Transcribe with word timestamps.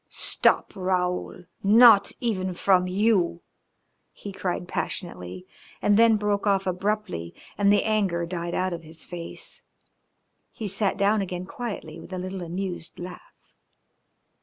"Stop, 0.09 0.73
Raoul! 0.75 1.43
Not 1.61 2.11
even 2.19 2.55
from 2.55 2.87
you!" 2.87 3.43
he 4.23 4.31
cried 4.31 4.67
passionately, 4.67 5.45
and 5.79 5.95
then 5.95 6.17
broke 6.17 6.47
off 6.47 6.65
abruptly, 6.65 7.35
and 7.55 7.71
the 7.71 7.83
anger 7.83 8.25
died 8.25 8.55
out 8.55 8.73
of 8.73 8.81
his 8.81 9.05
face. 9.05 9.61
He 10.51 10.67
sat 10.67 10.97
down 10.97 11.21
again 11.21 11.45
quietly, 11.45 11.99
with 11.99 12.13
a 12.13 12.17
little 12.17 12.41
amused 12.41 12.97
laugh. 12.97 13.45